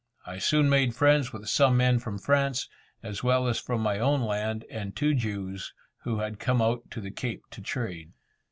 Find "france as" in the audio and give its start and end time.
2.17-3.21